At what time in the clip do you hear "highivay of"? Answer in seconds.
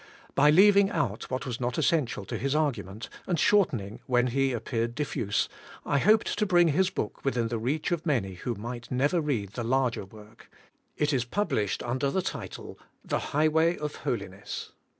13.29-13.97